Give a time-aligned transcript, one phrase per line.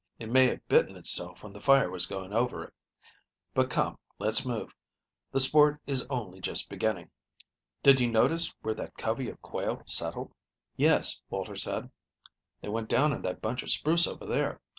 [0.17, 2.73] "It may have bitten itself when the fire was going over it.
[3.53, 4.75] But come, let's move on.
[5.31, 7.11] The sport is only just beginning.
[7.83, 10.33] Did you notice where that covey of quail settled?"
[10.75, 11.91] "Yes," Walter said,
[12.61, 14.59] "they went down in that bunch of spruce over there.